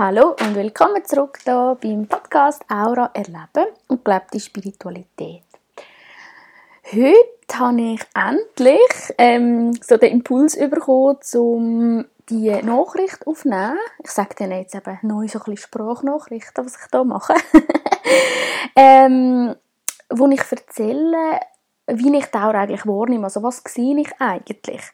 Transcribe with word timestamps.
Hallo 0.00 0.36
und 0.40 0.54
willkommen 0.54 1.04
zurück 1.04 1.40
hier 1.42 1.76
beim 1.82 2.06
Podcast 2.06 2.62
Aura 2.70 3.10
erleben 3.14 3.74
und 3.88 4.04
gelebte 4.04 4.38
Spiritualität. 4.38 5.42
Heute 6.84 7.58
habe 7.58 7.80
ich 7.80 8.00
endlich 8.14 9.14
ähm, 9.18 9.72
so 9.82 9.96
den 9.96 10.12
Impuls 10.12 10.56
bekommen, 10.56 11.18
um 11.34 12.04
die 12.28 12.48
Nachricht 12.62 13.26
aufzunehmen. 13.26 13.76
Ich 14.04 14.12
sage 14.12 14.36
dir 14.36 14.56
jetzt 14.56 14.76
eben 14.76 14.98
neu 15.02 15.26
so 15.26 15.40
ein 15.40 15.44
bisschen 15.46 15.56
Sprachnachrichten, 15.56 16.64
was 16.64 16.76
ich 16.76 16.90
hier 16.92 17.02
mache. 17.02 17.34
ähm, 18.76 19.56
wo 20.10 20.28
ich 20.28 20.42
erzähle, 20.48 21.40
wie 21.88 22.16
ich 22.16 22.26
die 22.26 22.38
Aura 22.38 22.60
eigentlich 22.60 22.86
wahrnehme. 22.86 23.24
Also 23.24 23.42
was 23.42 23.64
sehe 23.66 23.98
ich 23.98 24.12
eigentlich? 24.20 24.92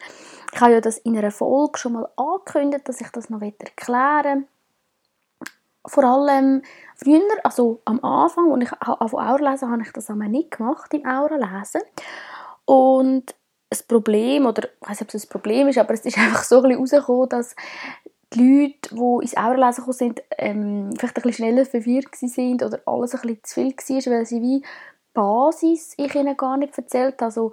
Ich 0.54 0.60
habe 0.62 0.72
ja 0.72 0.80
das 0.80 0.96
in 0.96 1.18
einer 1.18 1.30
Folge 1.30 1.78
schon 1.78 1.92
mal 1.92 2.08
angekündigt, 2.16 2.88
dass 2.88 3.02
ich 3.02 3.10
das 3.10 3.28
noch 3.28 3.42
erklären 3.42 4.24
will 4.24 4.48
vor 5.86 6.04
allem 6.04 6.62
früher, 6.96 7.20
also 7.42 7.80
am 7.84 8.02
Anfang, 8.02 8.52
als 8.52 8.62
ich 8.62 8.72
Aura 9.12 9.50
lesen 9.50 9.70
habe 9.70 9.82
ich 9.82 9.92
das 9.92 10.10
einmal 10.10 10.28
nicht 10.28 10.52
gemacht, 10.52 10.92
im 10.94 11.06
Aura 11.06 11.36
lesen. 11.36 11.82
Und 12.64 13.34
das 13.70 13.82
Problem, 13.82 14.46
oder 14.46 14.68
ich 14.68 14.88
weiß 14.88 15.00
nicht, 15.00 15.10
ob 15.10 15.14
es 15.14 15.26
ein 15.26 15.28
Problem 15.28 15.68
ist, 15.68 15.78
aber 15.78 15.94
es 15.94 16.04
ist 16.04 16.18
einfach 16.18 16.44
so 16.44 16.62
ein 16.62 16.78
bisschen 16.78 17.28
dass 17.28 17.54
die 18.32 18.74
Leute, 18.82 18.94
die 18.94 19.22
ins 19.22 19.36
Aura 19.36 19.66
lesen 19.66 19.76
gekommen 19.76 19.92
sind, 19.92 20.22
ähm, 20.38 20.90
vielleicht 20.96 21.16
ein 21.16 21.22
bisschen 21.22 21.32
schneller 21.32 21.66
verwirrt 21.66 22.14
sind 22.16 22.62
oder 22.62 22.80
alles 22.86 23.14
ein 23.14 23.20
bisschen 23.20 23.44
zu 23.44 23.54
viel 23.54 24.06
war, 24.06 24.12
weil 24.12 24.26
sie 24.26 24.42
wie 24.42 24.64
Basis 25.12 25.94
ich 25.96 26.14
ihnen 26.14 26.36
gar 26.36 26.56
nicht 26.56 26.76
erzählt. 26.76 27.22
Also 27.22 27.52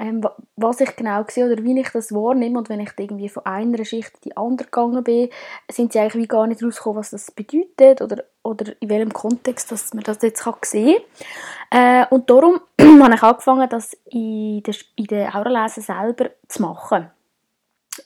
ähm, 0.00 0.26
was 0.56 0.80
ich 0.80 0.96
genau 0.96 1.24
sehe 1.28 1.52
oder 1.52 1.62
wie 1.62 1.78
ich 1.78 1.90
das 1.90 2.10
wahrnehme 2.12 2.58
und 2.58 2.70
wenn 2.70 2.80
ich 2.80 2.90
irgendwie 2.98 3.28
von 3.28 3.44
einer 3.44 3.84
Schicht 3.84 4.14
in 4.14 4.20
die 4.30 4.36
andere 4.36 4.64
gegangen 4.64 5.04
bin, 5.04 5.28
sind 5.70 5.92
sie 5.92 6.00
eigentlich 6.00 6.22
wie 6.22 6.26
gar 6.26 6.46
nicht 6.46 6.62
rausgekommen, 6.62 7.00
was 7.00 7.10
das 7.10 7.30
bedeutet 7.30 8.00
oder, 8.00 8.24
oder 8.42 8.72
in 8.80 8.88
welchem 8.88 9.12
Kontext 9.12 9.70
dass 9.70 9.92
man 9.92 10.02
das 10.02 10.22
jetzt 10.22 10.42
kann 10.42 10.54
sehen 10.62 11.00
kann. 11.70 12.02
Äh, 12.02 12.06
und 12.08 12.30
darum 12.30 12.60
habe 12.80 13.14
ich 13.14 13.22
angefangen, 13.22 13.68
das 13.68 13.92
in 14.06 14.62
der, 14.62 14.74
in 14.96 15.04
der 15.04 15.36
Auralesen 15.36 15.82
selber 15.82 16.30
zu 16.48 16.62
machen. 16.62 17.10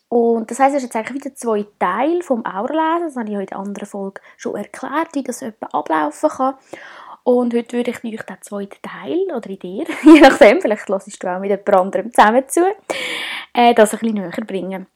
Und 0.09 0.51
das 0.51 0.59
heißt, 0.59 0.75
es 0.75 0.83
ist 0.83 0.95
jetzt 0.95 0.97
eigentlich 0.97 1.25
wieder 1.25 1.35
zwei 1.37 1.65
Teile 1.79 2.23
vom 2.23 2.45
Auralesen. 2.45 3.07
Das 3.07 3.17
habe 3.17 3.29
ich 3.29 3.35
in 3.39 3.47
der 3.47 3.59
anderen 3.59 3.87
Folge 3.87 4.21
schon 4.37 4.57
erklärt, 4.57 5.15
wie 5.15 5.23
das 5.23 5.43
etwa 5.43 5.67
ablaufen 5.67 6.31
kann. 6.31 6.55
Und 7.25 7.55
heute 7.55 7.77
würde 7.77 7.91
ich 7.91 8.05
euch 8.05 8.23
den 8.23 8.37
zweiten 8.43 8.83
Teil, 8.83 9.35
oder 9.35 9.49
in 9.49 9.59
dir, 9.59 9.87
je 10.05 10.21
nachdem, 10.21 10.61
vielleicht 10.61 10.89
hörst 10.89 11.23
du 11.23 11.29
auch 11.29 11.41
mit 11.41 11.51
jemand 11.51 11.75
anderem 11.75 12.13
zusammen 12.13 12.45
zu, 12.49 12.61
äh, 13.55 13.75
das 13.75 13.95
ein 13.95 13.99
bisschen 13.99 14.15
näher 14.15 14.45
bringen. 14.47 14.87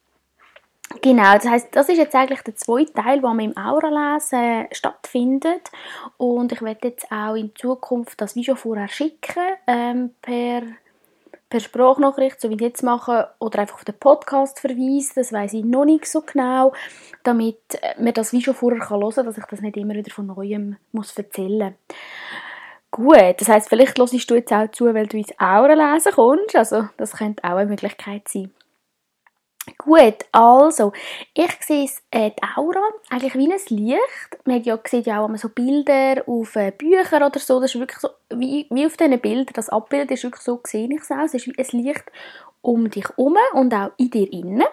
Genau, 1.02 1.34
das 1.34 1.46
heißt, 1.46 1.68
das 1.72 1.88
ist 1.88 1.98
jetzt 1.98 2.14
eigentlich 2.14 2.40
der 2.42 2.56
zweite 2.56 2.92
Teil, 2.92 3.20
der 3.20 3.30
im 3.30 3.56
Aura-Lesen 3.56 4.68
stattfindet. 4.72 5.70
Und 6.16 6.52
ich 6.52 6.62
werde 6.62 6.88
jetzt 6.88 7.10
auch 7.12 7.34
in 7.34 7.54
Zukunft 7.54 8.20
das 8.20 8.34
schon 8.42 8.56
vorher 8.56 8.88
schicken, 8.88 9.54
ähm, 9.66 10.14
per 10.22 10.62
per 11.48 11.60
Sprachnachricht, 11.60 12.40
so 12.40 12.50
wie 12.50 12.54
ich 12.54 12.60
jetzt 12.60 12.82
mache, 12.82 13.30
oder 13.38 13.60
einfach 13.60 13.76
auf 13.76 13.84
den 13.84 13.98
Podcast 13.98 14.60
verweisen, 14.60 15.12
das 15.14 15.32
weiß 15.32 15.54
ich 15.54 15.64
noch 15.64 15.84
nicht 15.84 16.06
so 16.06 16.20
genau, 16.22 16.72
damit 17.24 17.58
man 17.98 18.12
das 18.12 18.32
wie 18.32 18.42
schon 18.42 18.54
vorher 18.54 18.80
kann 18.80 19.00
hören 19.00 19.14
kann, 19.14 19.26
dass 19.26 19.38
ich 19.38 19.44
das 19.44 19.60
nicht 19.60 19.76
immer 19.76 19.94
wieder 19.94 20.12
von 20.12 20.26
Neuem 20.26 20.76
muss 20.92 21.16
erzählen 21.16 21.74
muss. 21.88 21.96
Gut, 22.90 23.34
das 23.38 23.48
heißt, 23.48 23.68
vielleicht 23.68 23.98
hörst 23.98 24.30
du 24.30 24.34
jetzt 24.34 24.52
auch 24.52 24.70
zu, 24.70 24.92
weil 24.94 25.06
du 25.06 25.18
ins 25.18 25.38
Aura 25.38 25.74
lesen 25.74 26.12
kommst, 26.12 26.56
also 26.56 26.88
das 26.96 27.12
könnte 27.12 27.44
auch 27.44 27.56
eine 27.56 27.68
Möglichkeit 27.68 28.28
sein. 28.28 28.50
Gut, 29.80 30.26
also, 30.32 30.92
ich 31.34 31.52
sehe 31.60 31.88
äh, 32.10 32.32
die 32.32 32.42
Aura 32.56 32.80
eigentlich 33.10 33.34
wie 33.36 33.50
ein 33.52 33.60
Licht. 33.68 34.44
Man 34.44 34.62
ja, 34.64 34.78
sieht 34.84 35.06
ja 35.06 35.20
auch 35.20 35.36
so 35.36 35.48
Bilder 35.50 36.24
auf 36.26 36.56
äh, 36.56 36.72
Büchern 36.72 37.22
oder 37.22 37.38
so. 37.38 37.60
Das 37.60 37.74
ist 37.74 37.80
wirklich 37.80 38.00
so, 38.00 38.08
wie, 38.30 38.66
wie 38.70 38.86
auf 38.86 38.96
diesen 38.96 39.20
Bildern. 39.20 39.52
Das 39.54 39.68
Abbild 39.68 40.10
ist 40.10 40.24
wirklich 40.24 40.42
so, 40.42 40.60
sehe 40.64 40.88
ich 40.92 41.00
es 41.00 41.10
auch. 41.12 41.24
Es 41.24 41.34
ist 41.34 41.46
wie 41.46 41.56
ein 41.56 41.84
Licht 41.84 42.04
um 42.60 42.90
dich 42.90 43.04
herum 43.08 43.36
und 43.52 43.72
auch 43.72 43.92
in 43.98 44.10
dir 44.10 44.30
innen. 44.32 44.64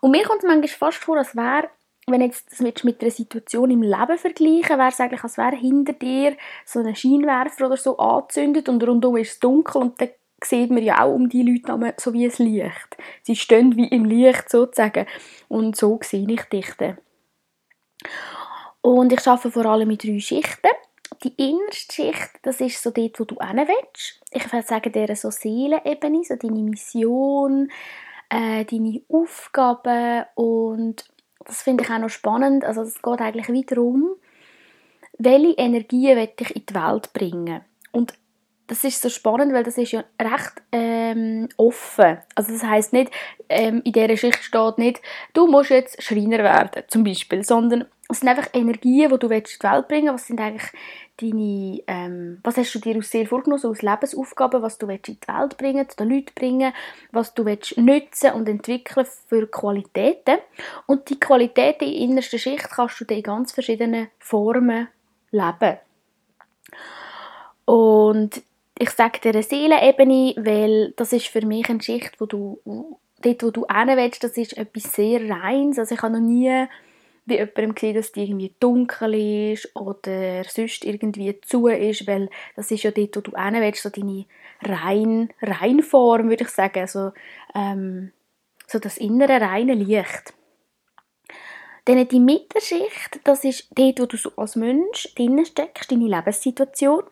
Und 0.00 0.10
mir 0.10 0.24
kommt 0.24 0.42
es 0.42 0.48
manchmal 0.48 0.68
fast 0.68 0.98
vor, 0.98 1.18
als 1.18 1.36
wäre, 1.36 1.70
wenn 2.08 2.20
jetzt 2.20 2.50
das 2.50 2.82
mit 2.82 3.00
einer 3.00 3.10
Situation 3.12 3.70
im 3.70 3.82
Leben 3.82 4.18
vergleichen, 4.18 4.76
wäre 4.76 4.88
es 4.88 5.00
eigentlich, 5.00 5.22
als 5.22 5.38
wäre 5.38 5.54
hinter 5.54 5.92
dir 5.92 6.36
so 6.66 6.80
ein 6.80 6.96
Scheinwerfer 6.96 7.66
oder 7.66 7.76
so 7.76 7.96
angezündet 7.96 8.68
und 8.68 8.82
rundum 8.82 9.16
ist 9.18 9.32
es 9.34 9.38
dunkel 9.40 9.80
und 9.82 10.00
dann 10.00 10.08
sieht 10.44 10.70
man 10.70 10.82
ja 10.82 11.02
auch 11.02 11.14
um 11.14 11.28
die 11.28 11.42
Leute 11.42 11.94
so 11.98 12.12
wie 12.12 12.26
ein 12.26 12.46
Licht. 12.46 12.96
Sie 13.22 13.36
stehen 13.36 13.76
wie 13.76 13.88
im 13.88 14.04
Licht 14.04 14.50
sozusagen. 14.50 15.06
Und 15.48 15.76
so 15.76 15.98
sehe 16.02 16.26
ich 16.28 16.42
dich 16.44 16.72
dann. 16.78 16.98
Und 18.80 19.12
ich 19.12 19.26
arbeite 19.26 19.50
vor 19.50 19.66
allem 19.66 19.88
mit 19.88 20.04
drei 20.04 20.18
Schichten. 20.18 20.70
Die 21.22 21.34
innerste 21.36 21.92
Schicht, 21.92 22.30
das 22.42 22.60
ist 22.60 22.82
so 22.82 22.90
dort, 22.90 23.20
wo 23.20 23.24
du 23.24 23.36
hin 23.38 23.58
willst. 23.58 24.20
Ich 24.30 24.52
würde 24.52 24.66
sagen, 24.66 24.92
der 24.92 25.14
so 25.14 25.30
Seelenebene, 25.30 26.24
so 26.24 26.34
deine 26.34 26.62
Mission, 26.62 27.70
äh, 28.28 28.64
deine 28.64 29.02
Aufgaben 29.08 30.24
und 30.34 31.04
das 31.44 31.62
finde 31.62 31.84
ich 31.84 31.90
auch 31.90 31.98
noch 31.98 32.08
spannend. 32.08 32.64
Also 32.64 32.82
es 32.82 33.02
geht 33.02 33.20
eigentlich 33.20 33.48
wieder 33.48 33.76
darum, 33.76 34.16
welche 35.18 35.54
Energien 35.58 36.16
will 36.16 36.30
ich 36.38 36.56
in 36.56 36.66
die 36.66 36.74
Welt 36.74 37.12
bringen. 37.12 37.60
Und 37.92 38.14
das 38.72 38.84
ist 38.84 39.02
so 39.02 39.10
spannend, 39.10 39.52
weil 39.52 39.64
das 39.64 39.76
ist 39.76 39.92
ja 39.92 40.02
recht 40.18 40.62
ähm, 40.72 41.46
offen. 41.58 42.16
Also 42.34 42.52
das 42.52 42.62
heißt 42.62 42.94
nicht, 42.94 43.12
ähm, 43.50 43.82
in 43.84 43.92
dieser 43.92 44.16
Schicht 44.16 44.42
steht 44.42 44.78
nicht, 44.78 45.02
du 45.34 45.46
musst 45.46 45.68
jetzt 45.68 46.02
Schreiner 46.02 46.38
werden, 46.38 46.82
zum 46.88 47.04
Beispiel, 47.04 47.44
sondern 47.44 47.84
es 48.08 48.20
sind 48.20 48.30
einfach 48.30 48.48
Energien, 48.54 49.10
die 49.10 49.18
du 49.18 49.26
in 49.26 49.42
die 49.42 49.62
Welt 49.62 49.88
bringen. 49.88 50.14
Was 50.14 50.26
sind 50.26 50.40
eigentlich 50.40 50.70
deine, 51.20 51.82
ähm, 51.86 52.40
was 52.42 52.56
hast 52.56 52.74
du 52.74 52.78
dir 52.78 52.96
aus 52.96 53.10
sehr 53.10 53.26
vorgenommen, 53.26 53.60
so 53.60 53.68
aus 53.68 53.82
Lebensaufgaben, 53.82 54.62
was 54.62 54.78
du 54.78 54.86
in 54.86 55.02
die 55.02 55.18
Welt 55.26 55.58
bringen, 55.58 55.86
den 55.98 56.08
Leuten 56.08 56.32
bringen, 56.34 56.72
was 57.10 57.34
du 57.34 57.44
nutzen 57.44 58.32
und 58.32 58.48
entwickeln 58.48 59.06
für 59.28 59.46
Qualitäten. 59.48 60.38
Und 60.86 61.10
die 61.10 61.20
Qualitäten 61.20 61.84
in 61.84 61.92
der 61.92 62.00
innersten 62.00 62.38
Schicht 62.38 62.70
kannst 62.70 62.98
du 63.02 63.04
in 63.04 63.22
ganz 63.22 63.52
verschiedenen 63.52 64.08
Formen 64.18 64.88
leben. 65.30 65.76
Und 67.66 68.42
ich 68.82 68.90
sage 68.90 69.20
dir 69.20 69.40
Seelenebene, 69.44 70.34
weil 70.38 70.92
das 70.96 71.12
ist 71.12 71.28
für 71.28 71.46
mich 71.46 71.70
eine 71.70 71.80
Schicht, 71.80 72.20
wo 72.20 72.26
du, 72.26 72.60
dort 72.64 73.42
wo 73.44 73.50
du 73.52 73.64
hin 73.66 73.96
willst, 73.96 74.24
das 74.24 74.36
ist 74.36 74.58
etwas 74.58 74.92
sehr 74.92 75.20
Reines. 75.30 75.78
Also 75.78 75.94
ich 75.94 76.02
habe 76.02 76.14
noch 76.14 76.20
nie 76.20 76.66
bei 77.24 77.36
jemandem 77.36 77.76
gesehen, 77.76 77.94
dass 77.94 78.10
die 78.10 78.24
irgendwie 78.24 78.52
dunkel 78.58 79.52
ist 79.52 79.70
oder 79.76 80.42
sonst 80.42 80.84
irgendwie 80.84 81.40
zu 81.42 81.68
ist, 81.68 82.08
weil 82.08 82.28
das 82.56 82.72
ist 82.72 82.82
ja 82.82 82.90
dort, 82.90 83.16
wo 83.16 83.20
du 83.20 83.36
hin 83.36 83.54
willst, 83.54 83.84
so 83.84 83.88
deine 83.88 84.26
rein, 84.60 85.32
Reinform, 85.40 86.28
würde 86.28 86.42
ich 86.42 86.50
sagen, 86.50 86.80
also 86.80 87.12
ähm, 87.54 88.10
so 88.66 88.80
das 88.80 88.98
innere 88.98 89.40
reine 89.40 89.74
Licht. 89.74 90.34
Dann 91.84 92.08
die 92.08 92.18
Mittelschicht, 92.18 93.20
das 93.22 93.44
ist 93.44 93.68
dort, 93.76 94.00
wo 94.00 94.06
du 94.06 94.16
so 94.16 94.32
als 94.36 94.56
Mensch 94.56 95.14
drinnen 95.14 95.46
steckst, 95.46 95.92
deine 95.92 96.08
Lebenssituation. 96.08 97.04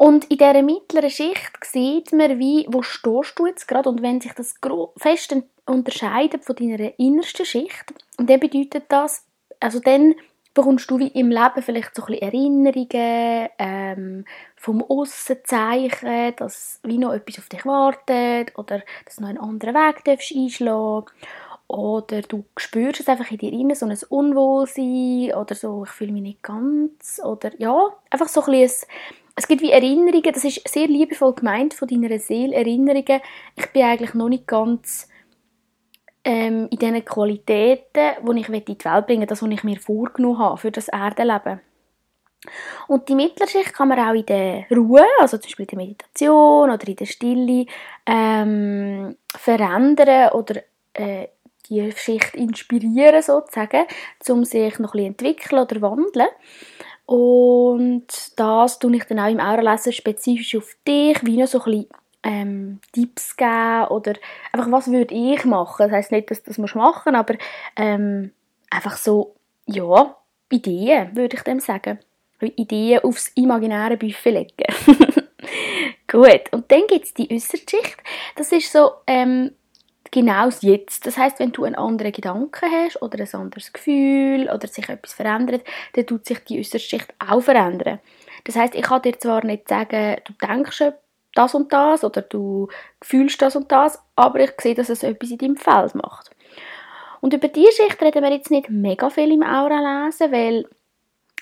Und 0.00 0.30
in 0.30 0.38
dieser 0.38 0.62
mittleren 0.62 1.10
Schicht 1.10 1.62
sieht 1.62 2.12
man, 2.12 2.38
wie, 2.38 2.66
wo 2.70 2.80
stehst 2.80 3.38
du 3.38 3.44
jetzt 3.44 3.68
gerade? 3.68 3.90
Und 3.90 4.00
wenn 4.00 4.18
sich 4.18 4.32
das 4.32 4.54
fest 4.96 5.36
unterscheidet 5.66 6.42
von 6.42 6.56
deiner 6.56 6.98
innersten 6.98 7.44
Schicht, 7.44 7.92
dann 8.16 8.40
bedeutet 8.40 8.84
das, 8.88 9.26
also 9.60 9.78
dann 9.78 10.14
bekommst 10.54 10.90
du 10.90 10.98
wie 10.98 11.08
im 11.08 11.28
Leben 11.28 11.60
vielleicht 11.60 11.94
so 11.94 12.02
ein 12.04 12.14
bisschen 12.14 12.22
Erinnerungen 12.22 13.48
ähm, 13.58 14.24
vom 14.56 14.82
Aussenzeichen, 14.82 16.34
dass 16.36 16.80
wie 16.82 16.96
noch 16.96 17.12
etwas 17.12 17.38
auf 17.38 17.50
dich 17.50 17.66
wartet 17.66 18.56
oder 18.56 18.80
dass 19.04 19.16
du 19.16 19.20
noch 19.20 19.28
einen 19.28 19.38
anderen 19.38 19.74
Weg 19.74 20.02
darfst 20.04 20.34
einschlagen. 20.34 21.12
Oder 21.68 22.22
du 22.22 22.46
spürst 22.56 23.00
es 23.00 23.08
einfach 23.08 23.30
in 23.30 23.36
dir 23.36 23.52
rein, 23.52 23.74
so 23.74 23.84
ein 23.84 23.98
Unwohlsein 24.08 25.34
oder 25.38 25.54
so, 25.54 25.84
ich 25.84 25.90
fühle 25.90 26.12
mich 26.12 26.22
nicht 26.22 26.42
ganz 26.42 27.20
oder 27.22 27.50
ja, 27.58 27.90
einfach 28.08 28.28
so 28.28 28.40
ein 28.44 28.52
bisschen 28.52 28.88
es 29.40 29.48
gibt 29.48 29.62
wie 29.62 29.72
Erinnerungen, 29.72 30.32
das 30.34 30.44
ist 30.44 30.68
sehr 30.68 30.86
liebevoll 30.86 31.34
gemeint 31.34 31.72
von 31.72 31.88
deiner 31.88 32.18
Seele, 32.18 32.54
Erinnerungen, 32.54 33.22
ich 33.56 33.66
bin 33.72 33.82
eigentlich 33.84 34.12
noch 34.12 34.28
nicht 34.28 34.46
ganz 34.46 35.08
ähm, 36.24 36.68
in 36.70 36.78
diesen 36.78 37.02
Qualitäten, 37.06 38.16
die 38.22 38.40
ich 38.40 38.48
in 38.50 38.64
die 38.66 38.84
Welt 38.84 39.06
bringen 39.06 39.26
das, 39.26 39.42
was 39.42 39.50
ich 39.50 39.64
mir 39.64 39.80
vorgenommen 39.80 40.38
habe 40.38 40.58
für 40.58 40.70
das 40.70 40.88
Erdenleben. 40.88 41.60
Und 42.86 43.08
die 43.08 43.14
Mittlerschicht 43.14 43.72
kann 43.72 43.88
man 43.88 43.98
auch 43.98 44.12
in 44.12 44.26
der 44.26 44.66
Ruhe, 44.70 45.06
also 45.18 45.38
zum 45.38 45.48
Beispiel 45.48 45.64
in 45.64 45.68
der 45.68 45.78
Meditation 45.78 46.70
oder 46.70 46.88
in 46.88 46.96
der 46.96 47.06
Stille, 47.06 47.66
ähm, 48.04 49.16
verändern 49.34 50.32
oder 50.32 50.62
äh, 50.92 51.28
die 51.70 51.90
Schicht 51.92 52.34
inspirieren 52.34 53.22
sozusagen, 53.22 53.86
um 54.28 54.44
sich 54.44 54.78
noch 54.78 54.92
ein 54.94 55.14
bisschen 55.14 55.32
entwickeln 55.32 55.62
oder 55.62 55.80
wandeln. 55.80 56.28
Und 57.10 58.06
das 58.36 58.78
tue 58.78 58.94
ich 58.94 59.02
dann 59.06 59.18
auch 59.18 59.28
im 59.28 59.40
Auralesen 59.40 59.92
spezifisch 59.92 60.54
auf 60.54 60.76
dich, 60.86 61.18
wie 61.24 61.38
noch 61.38 61.48
so 61.48 61.58
ein 61.58 61.64
bisschen 61.64 61.86
ähm, 62.22 62.80
Tipps 62.92 63.36
geben 63.36 63.86
oder 63.88 64.12
einfach, 64.52 64.70
was 64.70 64.92
würde 64.92 65.12
ich 65.12 65.44
machen. 65.44 65.86
Das 65.88 65.90
heisst 65.90 66.12
nicht, 66.12 66.30
dass 66.30 66.40
du 66.44 66.52
das 66.52 66.58
machen 66.58 66.72
musst, 66.76 67.08
aber 67.08 67.34
ähm, 67.74 68.30
einfach 68.70 68.96
so, 68.96 69.34
ja, 69.66 70.14
Ideen, 70.52 71.16
würde 71.16 71.36
ich 71.36 71.42
dem 71.42 71.58
sagen. 71.58 71.98
Ideen 72.40 73.00
aufs 73.00 73.32
imaginäre 73.34 73.96
Buffet 73.96 74.30
legen. 74.30 74.72
Gut, 76.06 76.52
und 76.52 76.70
dann 76.70 76.86
gibt 76.86 77.06
es 77.06 77.14
die 77.14 77.28
äußere 77.28 77.58
Schicht. 77.68 77.96
Das 78.36 78.52
ist 78.52 78.70
so 78.70 78.92
ähm, 79.08 79.50
genau 80.10 80.46
das 80.46 80.62
Jetzt. 80.62 81.06
Das 81.06 81.16
heißt, 81.16 81.38
wenn 81.38 81.52
du 81.52 81.64
einen 81.64 81.74
anderen 81.74 82.12
Gedanken 82.12 82.70
hast 82.70 83.00
oder 83.02 83.18
ein 83.18 83.40
anderes 83.40 83.72
Gefühl 83.72 84.50
oder 84.52 84.66
sich 84.68 84.88
etwas 84.88 85.12
verändert, 85.12 85.62
dann 85.94 86.06
tut 86.06 86.26
sich 86.26 86.38
die 86.40 86.58
äußere 86.58 86.80
Schicht 86.80 87.12
auch 87.18 87.40
verändern. 87.40 88.00
Das 88.44 88.56
heißt, 88.56 88.74
ich 88.74 88.82
kann 88.82 89.02
dir 89.02 89.18
zwar 89.18 89.44
nicht 89.44 89.68
sagen, 89.68 90.16
du 90.24 90.32
denkst 90.46 90.84
das 91.34 91.54
und 91.54 91.72
das 91.72 92.04
oder 92.04 92.22
du 92.22 92.68
fühlst 93.02 93.40
das 93.40 93.56
und 93.56 93.70
das, 93.70 94.00
aber 94.16 94.40
ich 94.40 94.52
sehe, 94.60 94.74
dass 94.74 94.88
es 94.88 95.02
etwas 95.02 95.30
in 95.30 95.38
deinem 95.38 95.56
Feld 95.56 95.94
macht. 95.94 96.30
Und 97.20 97.34
über 97.34 97.48
diese 97.48 97.72
Schicht 97.72 98.00
reden 98.02 98.24
wir 98.24 98.32
jetzt 98.32 98.50
nicht 98.50 98.70
mega 98.70 99.10
viel 99.10 99.32
im 99.32 99.42
Aura 99.42 100.04
lesen, 100.06 100.32
weil 100.32 100.66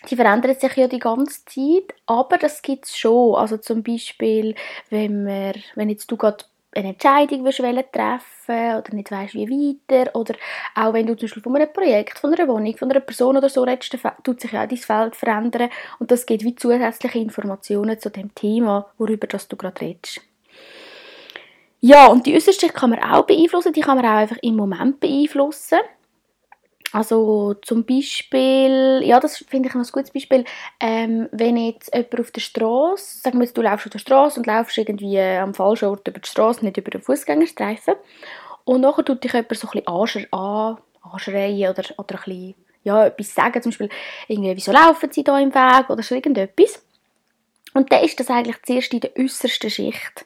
die 0.09 0.17
verändert 0.17 0.61
sich 0.61 0.76
ja 0.76 0.87
die 0.87 0.99
ganze 0.99 1.44
Zeit, 1.44 1.94
aber 2.06 2.38
das 2.38 2.62
gibt 2.62 2.87
es 2.87 2.97
schon. 2.97 3.35
Also 3.35 3.56
zum 3.56 3.82
Beispiel, 3.82 4.55
wenn, 4.91 5.26
wir, 5.26 5.55
wenn 5.75 5.91
jetzt 5.91 6.11
du 6.11 6.17
gerade 6.17 6.44
eine 6.75 6.88
Entscheidung 6.91 7.44
willst 7.44 7.59
treffen 7.59 8.76
oder 8.79 8.94
nicht 8.94 9.11
weißt, 9.11 9.35
wie 9.35 9.79
weiter 9.88 10.15
oder 10.15 10.35
auch 10.75 10.93
wenn 10.93 11.06
du 11.06 11.17
zum 11.17 11.26
Beispiel 11.26 11.43
von 11.43 11.56
einem 11.56 11.73
Projekt, 11.73 12.19
von 12.19 12.35
einer 12.35 12.49
Wohnung, 12.49 12.76
von 12.76 12.91
einer 12.91 13.00
Person 13.00 13.37
oder 13.37 13.49
so 13.49 13.62
redest, 13.62 13.97
tut 14.23 14.41
sich 14.41 14.53
ja 14.53 14.65
auch 14.65 14.69
dein 14.69 14.79
Feld 14.79 15.17
verändern 15.17 15.70
und 15.99 16.11
das 16.11 16.26
gibt 16.26 16.44
wie 16.44 16.55
zusätzliche 16.55 17.19
Informationen 17.19 17.99
zu 17.99 18.11
dem 18.11 18.35
Thema, 18.35 18.87
worüber 18.99 19.26
das 19.26 19.49
du 19.49 19.56
gerade 19.56 19.81
redest. 19.81 20.20
Ja, 21.81 22.06
und 22.09 22.26
die 22.26 22.35
Äußerste 22.35 22.69
kann 22.69 22.91
man 22.91 22.99
auch 22.99 23.25
beeinflussen, 23.25 23.73
die 23.73 23.81
kann 23.81 23.97
man 23.97 24.05
auch 24.05 24.19
einfach 24.19 24.38
im 24.43 24.56
Moment 24.56 24.99
beeinflussen. 25.00 25.79
Also 26.93 27.55
zum 27.62 27.85
Beispiel, 27.85 29.00
ja, 29.05 29.20
das 29.20 29.38
finde 29.49 29.69
ich 29.69 29.75
ein 29.75 29.82
gutes 29.82 30.11
Beispiel, 30.11 30.44
ähm, 30.81 31.29
wenn 31.32 31.56
jetzt 31.56 31.94
jemand 31.94 32.20
auf 32.20 32.31
der 32.31 32.40
Straße, 32.40 33.20
sagen 33.20 33.38
wir 33.38 33.44
jetzt, 33.44 33.56
du 33.56 33.62
laufst 33.62 33.87
auf 33.87 33.93
der 33.93 33.99
Straße 33.99 34.40
und 34.40 34.46
laufst 34.46 34.79
irgendwie 34.79 35.20
am 35.20 35.55
falschen 35.55 35.88
Ort 35.88 36.08
über 36.08 36.19
die 36.19 36.29
Straße, 36.29 36.64
nicht 36.64 36.79
über 36.79 36.90
den 36.90 37.02
Fußgängerstreifen 37.02 37.94
und 38.64 38.81
nachher 38.81 39.05
tut 39.05 39.23
dich 39.23 39.32
jemand 39.32 39.55
so 39.56 39.69
ein 39.69 39.73
bisschen 39.82 40.32
an, 40.32 40.79
anschreien 41.02 41.70
oder, 41.70 41.85
oder 41.99 42.14
ein 42.14 42.25
bisschen, 42.25 42.55
ja, 42.85 43.06
etwas 43.06 43.35
sagen, 43.35 43.62
zum 43.62 43.70
Beispiel 43.70 43.90
irgendwie, 44.29 44.56
wieso 44.56 44.73
laufen 44.73 45.11
sie 45.12 45.25
da 45.25 45.38
im 45.38 45.55
Weg 45.55 45.90
oder 45.90 46.02
so 46.02 46.14
irgendetwas. 46.14 46.82
Und 47.75 47.93
dann 47.93 48.02
ist 48.02 48.19
das 48.19 48.31
eigentlich 48.31 48.62
zuerst 48.62 48.94
in 48.94 49.00
der 49.00 49.17
äußersten 49.17 49.70
Schicht. 49.70 50.25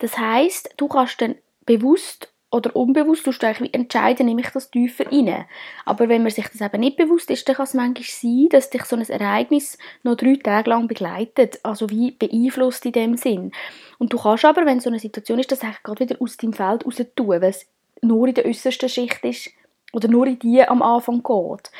Das 0.00 0.18
heißt, 0.18 0.74
du 0.76 0.86
kannst 0.86 1.20
dann 1.20 1.36
bewusst 1.64 2.33
oder 2.54 2.76
unbewusst 2.76 3.26
du 3.26 3.32
eigentlich 3.46 3.74
entscheiden, 3.74 4.26
nehme 4.26 4.40
ich 4.40 4.50
das 4.50 4.70
tiefer 4.70 5.10
rein. 5.10 5.44
Aber 5.84 6.08
wenn 6.08 6.22
man 6.22 6.30
sich 6.30 6.46
das 6.46 6.60
eben 6.60 6.80
nicht 6.80 6.96
bewusst 6.96 7.28
ist, 7.30 7.48
dann 7.48 7.56
kann 7.56 7.64
es 7.64 7.74
manchmal 7.74 8.04
sein, 8.04 8.48
dass 8.50 8.70
dich 8.70 8.84
so 8.84 8.94
ein 8.94 9.02
Ereignis 9.02 9.76
noch 10.04 10.14
drei 10.14 10.36
Tage 10.36 10.70
lang 10.70 10.86
begleitet, 10.86 11.58
also 11.64 11.90
wie 11.90 12.12
beeinflusst 12.12 12.86
in 12.86 12.92
dem 12.92 13.16
Sinn. 13.16 13.50
Und 13.98 14.12
du 14.12 14.18
kannst 14.18 14.44
aber, 14.44 14.64
wenn 14.66 14.78
so 14.78 14.88
eine 14.88 15.00
Situation 15.00 15.40
ist, 15.40 15.50
das 15.50 15.62
eigentlich 15.62 15.82
gerade 15.82 16.08
wieder 16.08 16.22
aus 16.22 16.36
deinem 16.36 16.52
Feld 16.52 16.86
raus 16.86 17.02
tun, 17.16 17.28
weil 17.28 17.42
es 17.42 17.66
nur 18.02 18.28
in 18.28 18.34
der 18.34 18.46
äußersten 18.46 18.88
Schicht 18.88 19.24
ist 19.24 19.50
oder 19.92 20.06
nur 20.06 20.26
in 20.28 20.38
die 20.38 20.62
am 20.62 20.80
Anfang 20.80 21.22
geht. 21.24 21.70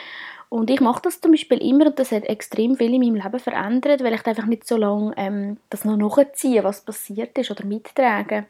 Und 0.48 0.70
ich 0.70 0.80
mache 0.80 1.02
das 1.02 1.20
zum 1.20 1.32
Beispiel 1.32 1.58
immer 1.58 1.86
und 1.86 1.98
das 1.98 2.12
hat 2.12 2.24
extrem 2.24 2.76
viel 2.76 2.94
in 2.94 3.00
meinem 3.00 3.16
Leben 3.16 3.40
verändert, 3.40 4.02
weil 4.02 4.14
ich 4.14 4.26
einfach 4.26 4.46
nicht 4.46 4.66
so 4.66 4.76
lange 4.76 5.12
ähm, 5.16 5.56
das 5.70 5.84
noch 5.84 5.96
nachziehe, 5.96 6.62
was 6.64 6.82
passiert 6.82 7.36
ist 7.38 7.50
oder 7.50 7.64
mittrage. 7.64 8.46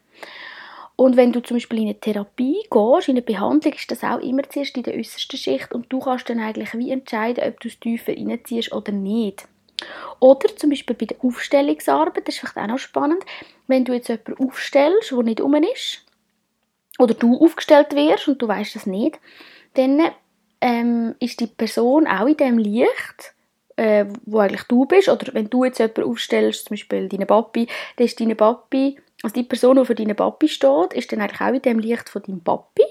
Und 0.96 1.16
wenn 1.16 1.32
du 1.32 1.40
zum 1.40 1.56
Beispiel 1.56 1.80
in 1.80 1.84
eine 1.86 1.98
Therapie 1.98 2.62
gehst, 2.70 3.08
in 3.08 3.14
eine 3.14 3.22
Behandlung, 3.22 3.72
ist 3.72 3.90
das 3.90 4.04
auch 4.04 4.20
immer 4.20 4.48
zuerst 4.48 4.76
in 4.76 4.84
der 4.84 4.94
äußersten 4.94 5.38
Schicht 5.38 5.72
und 5.72 5.92
du 5.92 5.98
kannst 5.98 6.28
dann 6.30 6.38
eigentlich 6.38 6.72
wie 6.74 6.92
entscheiden, 6.92 7.44
ob 7.44 7.58
du 7.60 7.68
es 7.68 7.80
tiefer 7.80 8.12
reinziehst 8.12 8.72
oder 8.72 8.92
nicht. 8.92 9.48
Oder 10.20 10.54
zum 10.56 10.70
Beispiel 10.70 10.94
bei 10.94 11.06
der 11.06 11.16
Aufstellungsarbeit, 11.22 12.28
das 12.28 12.36
ist 12.36 12.40
vielleicht 12.40 12.56
auch 12.56 12.66
noch 12.66 12.78
spannend, 12.78 13.24
wenn 13.66 13.84
du 13.84 13.92
jetzt 13.92 14.08
jemanden 14.08 14.46
aufstellst, 14.46 15.10
der 15.10 15.22
nicht 15.22 15.40
um 15.40 15.54
ist, 15.54 16.04
oder 16.98 17.14
du 17.14 17.38
aufgestellt 17.38 17.94
wirst 17.94 18.28
und 18.28 18.40
du 18.40 18.46
weißt 18.46 18.76
das 18.76 18.86
nicht, 18.86 19.18
dann 19.74 20.00
ähm, 20.60 21.14
ist 21.18 21.40
die 21.40 21.48
Person 21.48 22.06
auch 22.06 22.26
in 22.26 22.36
dem 22.36 22.58
Licht, 22.58 23.34
äh, 23.76 24.06
wo 24.24 24.38
eigentlich 24.38 24.62
du 24.64 24.86
bist, 24.86 25.08
oder 25.08 25.34
wenn 25.34 25.50
du 25.50 25.64
jetzt 25.64 25.78
jemanden 25.78 26.04
aufstellst, 26.04 26.66
zum 26.66 26.74
Beispiel 26.74 27.08
deine 27.08 27.26
Papi, 27.26 27.66
dann 27.96 28.06
ist 28.06 28.20
deine 28.20 28.36
Papi 28.36 28.96
also 29.24 29.34
die 29.34 29.42
Person, 29.42 29.76
die 29.76 29.84
für 29.86 29.94
deinen 29.94 30.14
Papi 30.14 30.48
steht, 30.48 30.92
ist 30.92 31.10
dann 31.10 31.20
eigentlich 31.20 31.40
auch 31.40 31.54
in 31.54 31.62
dem 31.62 31.78
Licht 31.78 32.08
von 32.10 32.22
deinem 32.22 32.42
Papi. 32.42 32.84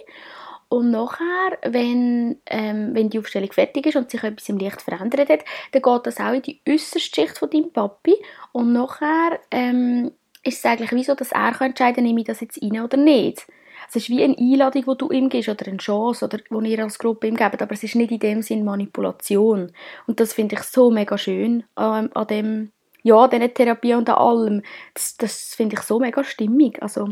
Und 0.67 0.89
nachher, 0.89 1.59
wenn, 1.61 2.41
ähm, 2.47 2.89
wenn 2.93 3.11
die 3.11 3.19
Aufstellung 3.19 3.51
fertig 3.51 3.85
ist 3.85 3.95
und 3.95 4.09
sich 4.09 4.23
etwas 4.23 4.49
im 4.49 4.57
Licht 4.57 4.81
verändert 4.81 5.29
hat, 5.29 5.45
dann 5.71 5.81
geht 5.83 6.07
das 6.07 6.19
auch 6.19 6.33
in 6.33 6.41
die 6.41 6.59
äußerste 6.67 6.99
Schicht 6.99 7.37
von 7.37 7.51
deinem 7.51 7.71
Papi. 7.71 8.15
Und 8.51 8.73
nachher 8.73 9.39
ähm, 9.51 10.11
ist 10.43 10.57
es 10.57 10.65
eigentlich 10.65 10.91
wie 10.93 11.03
so, 11.03 11.13
dass 11.13 11.31
er 11.31 11.61
entscheiden 11.61 11.95
kann, 11.95 12.03
nehme 12.03 12.21
ich 12.21 12.25
das 12.25 12.41
jetzt 12.41 12.59
rein 12.61 12.81
oder 12.81 12.97
nicht. 12.97 13.45
Es 13.87 13.95
ist 13.95 14.09
wie 14.09 14.23
eine 14.23 14.35
Einladung, 14.35 14.85
die 14.85 14.97
du 14.97 15.11
ihm 15.11 15.29
gibst 15.29 15.49
oder 15.49 15.67
eine 15.67 15.77
Chance, 15.77 16.25
oder 16.25 16.39
die 16.39 16.71
ihr 16.71 16.83
als 16.83 16.97
Gruppe 16.97 17.27
ihm 17.27 17.35
gebt, 17.35 17.61
aber 17.61 17.73
es 17.73 17.83
ist 17.83 17.95
nicht 17.95 18.11
in 18.11 18.19
dem 18.19 18.41
Sinn 18.41 18.65
Manipulation. 18.65 19.71
Und 20.07 20.19
das 20.19 20.33
finde 20.33 20.55
ich 20.55 20.63
so 20.63 20.89
mega 20.89 21.15
schön 21.19 21.63
ähm, 21.77 22.09
an 22.13 22.27
dem 22.27 22.71
ja, 23.03 23.27
diese 23.27 23.49
Therapie 23.49 23.93
und 23.93 24.09
an 24.09 24.15
allem, 24.15 24.63
das, 24.93 25.17
das 25.17 25.53
finde 25.55 25.75
ich 25.75 25.81
so 25.81 25.99
mega 25.99 26.23
stimmig. 26.23 26.81
Also, 26.81 27.09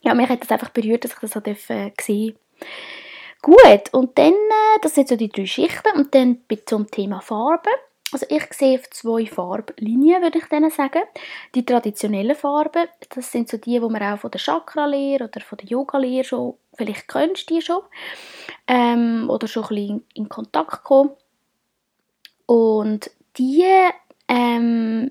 ja, 0.00 0.14
mich 0.14 0.28
hat 0.28 0.42
das 0.42 0.50
einfach 0.50 0.70
berührt, 0.70 1.04
dass 1.04 1.12
ich 1.12 1.18
das 1.18 1.32
so 1.32 1.40
äh, 1.40 1.90
sehen 2.00 2.36
Gut, 3.42 3.92
und 3.92 4.16
dann, 4.16 4.32
äh, 4.32 4.78
das 4.80 4.94
sind 4.94 5.08
so 5.08 5.16
die 5.16 5.28
drei 5.28 5.44
Schichten, 5.44 5.96
und 5.96 6.14
dann 6.14 6.38
zum 6.64 6.90
Thema 6.90 7.20
Farben. 7.20 7.74
Also 8.10 8.26
ich 8.30 8.46
sehe 8.52 8.80
zwei 8.90 9.26
Farblinien, 9.26 10.22
würde 10.22 10.38
ich 10.38 10.46
denen 10.46 10.70
sagen. 10.70 11.02
Die 11.54 11.66
traditionellen 11.66 12.36
Farben, 12.36 12.86
das 13.14 13.32
sind 13.32 13.48
so 13.48 13.56
die, 13.56 13.80
die 13.80 13.80
man 13.80 14.02
auch 14.02 14.18
von 14.18 14.30
der 14.30 14.40
Chakra-Lehre 14.40 15.24
oder 15.24 15.40
von 15.40 15.58
der 15.58 15.68
Yoga-Lehre 15.68 16.24
schon, 16.24 16.54
vielleicht 16.74 17.08
kennst 17.08 17.50
die 17.50 17.60
schon, 17.60 17.82
ähm, 18.66 19.28
oder 19.28 19.48
schon 19.48 19.64
ein 19.64 19.68
bisschen 19.68 20.04
in 20.14 20.28
Kontakt 20.28 20.84
kommen. 20.84 21.10
Und 22.46 23.10
die 23.36 23.64
ähm, 24.28 25.10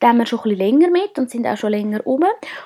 da 0.00 0.08
haben 0.08 0.18
wir 0.18 0.26
schon 0.26 0.40
ein 0.40 0.42
bisschen 0.42 0.58
länger 0.58 0.90
mit 0.90 1.18
und 1.18 1.30
sind 1.30 1.46
auch 1.46 1.56
schon 1.56 1.70
länger 1.70 2.06
um. 2.06 2.24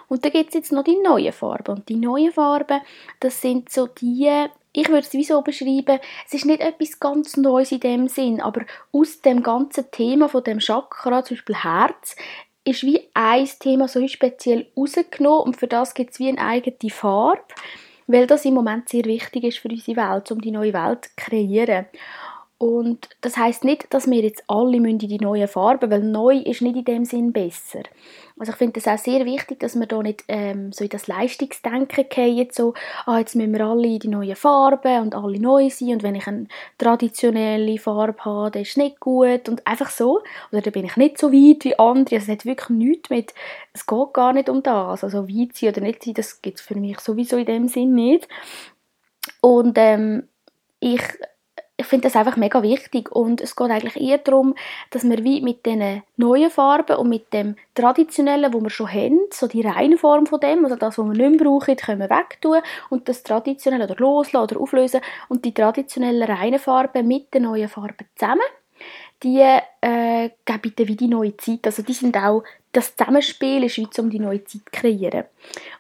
Und 0.09 0.25
dann 0.25 0.33
gibt 0.33 0.49
es 0.49 0.55
jetzt 0.55 0.73
noch 0.73 0.85
die 0.85 0.97
neuen 0.97 1.33
Farben. 1.33 1.77
Und 1.77 1.89
die 1.89 1.97
neuen 1.97 2.33
Farben, 2.33 2.81
das 3.21 3.41
sind 3.41 3.71
so 3.71 3.87
die, 3.87 4.47
ich 4.73 4.89
würde 4.89 5.07
es 5.07 5.13
wie 5.13 5.25
so 5.25 5.43
beschreiben, 5.43 5.99
es 6.27 6.35
ist 6.35 6.47
nicht 6.47 6.61
etwas 6.61 7.01
ganz 7.01 7.37
Neues 7.37 7.73
in 7.73 7.81
dem 7.81 8.09
Sinn, 8.09 8.41
aber 8.41 8.63
aus 8.93 9.21
dem 9.21 9.43
ganzen 9.43 9.91
Thema 9.91 10.29
von 10.29 10.45
dem 10.45 10.59
Chakra, 10.59 11.25
zum 11.25 11.37
Beispiel 11.37 11.57
Herz, 11.57 12.17
ist 12.65 12.83
wie 12.83 13.09
ein 13.15 13.49
Thema 13.61 13.89
so 13.89 14.07
speziell 14.07 14.67
rausgenommen 14.77 15.41
und 15.41 15.57
für 15.57 15.69
das 15.69 15.95
gibt 15.95 16.13
es 16.13 16.19
wie 16.19 16.29
eine 16.29 16.41
eigene 16.41 16.91
Farbe, 16.91 17.43
weil 18.07 18.27
das 18.27 18.45
im 18.45 18.55
Moment 18.55 18.89
sehr 18.89 19.05
wichtig 19.05 19.45
ist 19.45 19.59
für 19.59 19.69
unsere 19.69 19.97
Welt, 19.97 20.31
um 20.31 20.41
die 20.41 20.51
neue 20.51 20.75
Welt 20.75 21.07
zu 21.07 21.11
kreieren. 21.17 21.87
Und 22.61 23.09
das 23.21 23.37
heißt 23.37 23.63
nicht, 23.63 23.95
dass 23.95 24.11
wir 24.11 24.21
jetzt 24.21 24.43
alle 24.49 24.77
in 24.77 24.99
die 24.99 25.19
neuen 25.19 25.47
Farben, 25.47 25.93
weil 25.93 26.03
neu 26.03 26.39
ist 26.39 26.61
nicht 26.61 26.75
in 26.75 26.85
dem 26.85 27.05
Sinn 27.05 27.33
besser. 27.33 27.83
Also 28.37 28.51
ich 28.51 28.59
finde 28.59 28.81
es 28.81 28.89
auch 28.89 28.99
sehr 28.99 29.25
wichtig, 29.25 29.61
dass 29.61 29.79
wir 29.79 29.87
da 29.87 30.03
nicht 30.03 30.25
ähm, 30.27 30.73
so 30.73 30.83
in 30.83 30.91
das 30.91 31.07
Leistungsdenken 31.07 32.09
gehen, 32.09 32.49
so, 32.51 32.75
ah, 33.07 33.19
jetzt 33.19 33.37
müssen 33.37 33.53
wir 33.53 33.65
alle 33.65 33.87
in 33.87 34.01
die 34.01 34.09
neuen 34.09 34.35
Farben 34.35 35.03
und 35.03 35.15
alle 35.15 35.39
neu 35.39 35.71
sein 35.71 35.91
und 35.91 36.03
wenn 36.03 36.17
ich 36.17 36.27
eine 36.27 36.49
traditionelle 36.79 37.79
Farbe 37.79 38.25
habe, 38.25 38.51
dann 38.51 38.63
ist 38.63 38.77
nicht 38.77 38.99
gut 38.99 39.49
und 39.49 39.65
einfach 39.65 39.91
so. 39.91 40.21
Oder 40.51 40.63
dann 40.63 40.73
bin 40.73 40.85
ich 40.85 40.97
nicht 40.97 41.19
so 41.19 41.33
weit 41.33 41.65
wie 41.65 41.79
andere. 41.79 42.17
Also 42.17 42.25
es 42.25 42.29
hat 42.29 42.45
wirklich 42.45 42.71
nichts 42.71 43.11
mit, 43.11 43.35
es 43.73 43.87
geht 43.87 44.13
gar 44.13 44.33
nicht 44.33 44.49
um 44.49 44.65
das. 44.65 45.05
Also 45.05 45.29
weit 45.29 45.55
sein 45.55 45.69
oder 45.71 45.81
nicht 45.81 46.03
sein, 46.03 46.15
das 46.15 46.43
gibt 46.43 46.59
es 46.59 46.65
für 46.65 46.75
mich 46.75 46.99
sowieso 46.99 47.37
in 47.37 47.47
dem 47.47 47.69
Sinn 47.69 47.95
nicht. 47.95 48.27
Und 49.41 49.79
ähm, 49.79 50.29
ich 50.81 51.03
ich 51.81 51.87
finde 51.87 52.09
das 52.09 52.17
einfach 52.17 52.37
mega 52.37 52.61
wichtig 52.63 53.11
und 53.13 53.41
es 53.41 53.55
geht 53.55 53.71
eigentlich 53.71 53.97
eher 53.97 54.19
darum, 54.19 54.57
dass 54.91 55.09
wir 55.09 55.23
wie 55.23 55.41
mit 55.41 55.65
den 55.65 56.03
neuen 56.17 56.51
Farben 56.51 56.97
und 56.97 57.09
mit 57.09 57.33
dem 57.33 57.55
traditionellen, 57.75 58.53
wo 58.53 58.61
wir 58.61 58.69
schon 58.69 58.93
haben, 58.93 59.21
so 59.33 59.47
die 59.47 59.63
reine 59.63 59.97
Form 59.97 60.27
von 60.27 60.41
dem, 60.41 60.65
also 60.65 60.75
das, 60.75 60.99
was 60.99 61.07
wir 61.07 61.13
nicht 61.13 61.41
mehr 61.41 61.49
brauchen, 61.49 61.77
können 61.77 62.01
wir 62.01 62.11
wegtun 62.11 62.63
und 62.91 63.09
das 63.09 63.23
traditionelle 63.23 63.85
oder 63.85 63.95
loslassen 63.97 64.43
oder 64.43 64.61
auflösen 64.61 65.01
und 65.29 65.45
die 65.45 65.55
traditionellen 65.55 66.29
reinen 66.29 66.59
Farben 66.59 67.07
mit 67.07 67.33
den 67.33 67.45
neuen 67.45 67.69
Farben 67.69 68.07
zusammen 68.17 68.43
die 69.23 69.41
äh, 69.41 70.31
geben 70.45 70.73
dann 70.77 70.89
wie 70.89 70.97
die 70.97 71.09
neue 71.09 71.37
Zeit. 71.37 71.61
Also 71.65 71.83
die 71.83 71.93
sind 71.93 72.17
auch, 72.17 72.45
das 72.73 72.95
Zusammenspiel 72.97 73.65
ist 73.65 73.79
wie 73.79 73.89
um 73.99 74.11
die 74.11 74.19
neue 74.19 74.45
Zeit 74.45 74.63
zu 74.63 74.71
kreieren. 74.71 75.25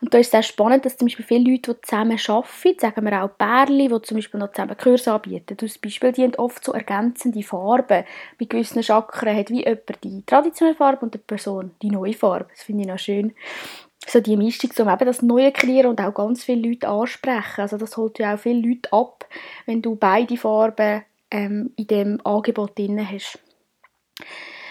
Und 0.00 0.12
da 0.12 0.18
ist 0.18 0.26
es 0.26 0.30
sehr 0.30 0.42
spannend, 0.42 0.84
dass 0.84 0.96
zum 0.96 1.06
Beispiel 1.06 1.24
viele 1.24 1.50
Leute, 1.50 1.74
die 1.74 1.80
zusammen 1.82 2.18
arbeiten, 2.26 2.78
sagen 2.78 3.04
wir 3.04 3.24
auch 3.24 3.36
Pärchen, 3.36 3.78
die 3.78 4.02
zum 4.02 4.16
Beispiel 4.16 4.40
noch 4.40 4.52
zusammen 4.52 4.76
Kurse 4.76 5.12
anbieten, 5.12 5.58
zum 5.58 5.68
Beispiel, 5.82 6.12
die 6.12 6.38
oft 6.38 6.64
so 6.64 6.72
ergänzende 6.72 7.42
Farben. 7.42 8.04
Bei 8.38 8.44
gewissen 8.46 8.82
Chakren 8.82 9.36
hat 9.36 9.50
wie 9.50 9.64
jemand 9.64 10.02
die 10.02 10.22
traditionelle 10.24 10.76
Farbe 10.76 11.04
und 11.04 11.14
die 11.14 11.18
Person 11.18 11.72
die 11.82 11.90
neue 11.90 12.14
Farbe. 12.14 12.46
Das 12.50 12.62
finde 12.62 12.82
ich 12.82 12.88
noch 12.88 12.98
schön 12.98 13.34
so 14.06 14.20
die 14.20 14.36
Mischung, 14.36 14.70
um 14.78 14.88
eben 14.88 15.06
das 15.06 15.22
Neue 15.22 15.52
kreieren 15.52 15.90
und 15.90 16.00
auch 16.00 16.14
ganz 16.14 16.44
viele 16.44 16.68
Leute 16.68 16.88
ansprechen. 16.88 17.60
Also 17.60 17.76
das 17.76 17.96
holt 17.96 18.18
ja 18.18 18.34
auch 18.34 18.38
viele 18.38 18.66
Leute 18.66 18.92
ab, 18.92 19.26
wenn 19.66 19.82
du 19.82 19.96
beide 19.96 20.36
Farben 20.36 21.02
ähm, 21.30 21.72
in 21.76 21.86
dem 21.86 22.20
Angebot 22.24 22.78
drin 22.78 23.06
hast. 23.06 23.38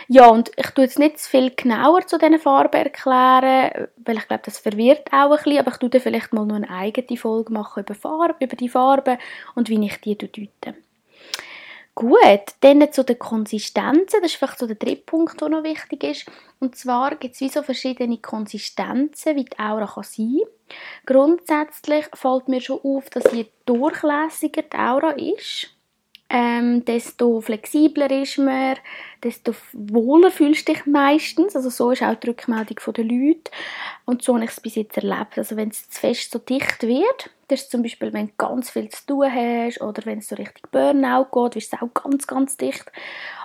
Ja, 0.10 0.28
und 0.28 0.52
ich 0.56 0.68
tue 0.68 0.86
jetzt 0.86 1.00
nicht 1.00 1.20
viel 1.20 1.52
genauer 1.54 2.08
zu 2.08 2.18
diesen 2.18 2.40
Farben 2.40 2.82
erklären, 2.82 3.88
weil 3.98 4.18
ich 4.18 4.28
glaube, 4.28 4.44
das 4.46 4.58
verwirrt 4.58 5.12
auch 5.12 5.32
ein 5.32 5.44
bisschen, 5.44 5.60
aber 5.60 5.72
ich 5.72 5.78
tue 5.78 5.90
dann 5.90 6.02
vielleicht 6.02 6.32
mal 6.32 6.46
noch 6.46 6.56
eine 6.56 6.70
eigene 6.70 7.18
Folge 7.18 7.52
machen 7.52 7.84
über, 7.84 7.94
Farbe, 7.94 8.36
über 8.40 8.56
die 8.56 8.70
Farben 8.70 9.18
und 9.56 9.68
wie 9.68 9.86
ich 9.86 10.00
die 10.00 10.18
deute. 10.18 10.76
Gut, 11.94 12.54
dann 12.62 12.94
zu 12.94 13.04
den 13.04 13.18
Konsistenzen. 13.18 14.22
Das 14.22 14.32
ist 14.32 14.36
vielleicht 14.36 14.60
so 14.60 14.68
der 14.68 14.76
dritte 14.76 15.02
Punkt, 15.02 15.42
der 15.42 15.50
noch 15.50 15.64
wichtig 15.64 16.04
ist. 16.04 16.26
Und 16.60 16.76
zwar 16.76 17.16
gibt 17.16 17.34
es 17.34 17.42
wie 17.42 17.50
so 17.50 17.64
verschiedene 17.64 18.20
Konsistenzen, 18.20 19.36
wie 19.36 19.46
die 19.46 19.60
Aura 19.60 19.88
kann 19.88 20.04
sein 20.04 20.42
Grundsätzlich 21.08 22.06
fällt 22.14 22.50
mir 22.50 22.62
schon 22.62 22.82
auf, 22.84 23.10
dass 23.10 23.34
je 23.34 23.48
durchlässiger 23.66 24.62
die 24.62 24.78
Aura 24.78 25.10
ist, 25.12 25.70
ähm, 26.30 26.84
desto 26.84 27.40
flexibler 27.40 28.12
ist 28.12 28.38
man, 28.38 28.78
desto 29.24 29.54
wohler 29.74 30.30
fühlst 30.30 30.68
du 30.68 30.74
dich 30.74 30.86
meistens. 30.86 31.56
Also 31.56 31.70
so 31.70 31.92
ist 31.92 32.04
auch 32.04 32.16
die 32.16 32.28
Rückmeldung 32.28 32.78
der 32.94 33.04
Leute. 33.06 33.52
Und 34.06 34.24
so 34.24 34.34
habe 34.34 34.44
ich 34.44 34.52
es 34.52 34.60
bis 34.60 34.76
jetzt 34.76 34.98
erlebt. 34.98 35.38
Also 35.38 35.56
wenn 35.56 35.70
es 35.70 35.90
zu 35.90 36.00
fest 36.00 36.32
so 36.32 36.40
dicht 36.40 36.84
wird, 36.84 37.30
das 37.48 37.62
ist 37.62 37.72
zum 37.72 37.82
Beispiel, 37.82 38.12
wenn 38.12 38.28
du 38.28 38.34
ganz 38.38 38.70
viel 38.70 38.90
zu 38.90 39.06
tun 39.06 39.34
hast 39.34 39.80
oder 39.82 40.06
wenn 40.06 40.20
es 40.20 40.28
so 40.28 40.36
richtig 40.36 40.70
Burnout 40.70 41.28
geht, 41.32 41.56
ist 41.56 41.74
es 41.74 41.82
auch 41.82 41.94
ganz, 41.94 42.28
ganz 42.28 42.58
dicht. 42.58 42.92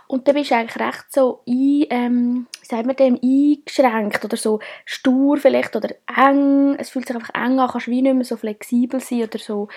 Und 0.08 0.26
dann 0.26 0.34
bist 0.34 0.50
du 0.50 0.56
eigentlich 0.56 0.80
recht 0.80 1.04
so 1.10 1.40
ein, 1.46 1.86
ähm, 1.88 2.46
wie 2.60 2.66
sagt 2.66 3.00
dem, 3.00 3.18
eingeschränkt 3.22 4.24
oder 4.24 4.36
so 4.36 4.58
stur 4.84 5.36
vielleicht 5.36 5.76
oder 5.76 5.94
eng. 6.16 6.74
Es 6.78 6.90
fühlt 6.90 7.06
sich 7.06 7.16
einfach 7.16 7.32
eng 7.34 7.60
an, 7.60 7.68
kannst 7.68 7.86
wie 7.86 8.02
nicht 8.02 8.14
mehr 8.14 8.24
so 8.24 8.36
flexibel 8.36 8.98
sein 8.98 9.22
oder 9.22 9.38
so 9.38 9.68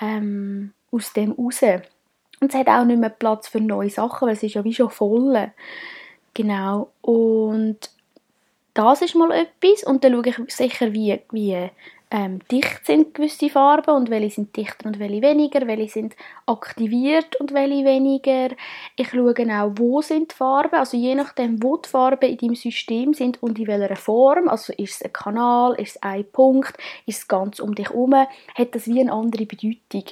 ähm, 0.00 0.72
aus 0.92 1.12
dem 1.12 1.32
raus. 1.32 1.60
Und 2.42 2.52
es 2.52 2.58
hat 2.58 2.66
auch 2.66 2.84
nicht 2.84 2.98
mehr 2.98 3.08
Platz 3.08 3.46
für 3.46 3.60
neue 3.60 3.88
Sachen, 3.88 4.26
weil 4.26 4.34
es 4.34 4.42
ist 4.42 4.54
ja 4.54 4.64
wie 4.64 4.74
schon 4.74 4.90
voll. 4.90 5.52
Genau. 6.34 6.90
Und 7.00 7.78
das 8.74 9.00
ist 9.00 9.14
mal 9.14 9.30
etwas. 9.30 9.84
Und 9.84 10.02
dann 10.02 10.12
schaue 10.12 10.26
ich 10.26 10.52
sicher, 10.52 10.92
wie, 10.92 11.20
wie 11.30 11.70
ähm, 12.10 12.40
dicht 12.50 12.84
sind 12.84 13.14
gewisse 13.14 13.48
Farben 13.48 13.94
und 13.94 14.10
welche 14.10 14.34
sind 14.34 14.56
dichter 14.56 14.86
und 14.86 14.98
welche 14.98 15.22
weniger, 15.22 15.68
welche 15.68 15.88
sind 15.88 16.16
aktiviert 16.46 17.36
und 17.36 17.54
welche 17.54 17.84
weniger. 17.84 18.48
Ich 18.96 19.10
schaue 19.10 19.32
auch, 19.32 19.72
wo 19.76 20.02
sind 20.02 20.32
die 20.32 20.34
Farben, 20.34 20.74
also 20.74 20.96
je 20.96 21.14
nachdem, 21.14 21.62
wo 21.62 21.76
die 21.76 21.88
Farben 21.88 22.28
in 22.28 22.38
deinem 22.38 22.54
System 22.56 23.14
sind 23.14 23.40
und 23.40 23.56
in 23.56 23.68
welcher 23.68 23.94
Form, 23.94 24.48
also 24.48 24.72
ist 24.72 24.96
es 24.96 25.02
ein 25.02 25.12
Kanal, 25.12 25.74
ist 25.74 25.94
es 25.94 26.02
ein 26.02 26.24
Punkt, 26.24 26.76
ist 27.06 27.18
es 27.18 27.28
ganz 27.28 27.60
um 27.60 27.72
dich 27.76 27.88
herum, 27.88 28.14
hat 28.14 28.74
das 28.74 28.88
wie 28.88 29.00
eine 29.00 29.12
andere 29.12 29.46
Bedeutung. 29.46 30.04